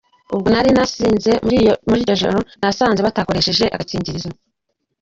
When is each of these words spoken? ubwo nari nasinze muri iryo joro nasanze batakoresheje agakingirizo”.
ubwo 0.33 0.47
nari 0.53 0.69
nasinze 0.75 1.31
muri 1.85 2.01
iryo 2.01 2.13
joro 2.21 2.37
nasanze 2.61 2.99
batakoresheje 3.07 3.65
agakingirizo”. 3.75 4.29